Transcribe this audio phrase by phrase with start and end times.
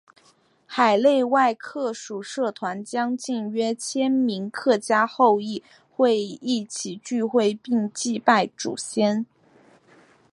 [0.65, 9.27] 海内外客属社团将近约千名客家后裔会一起聚会并祭拜祖先。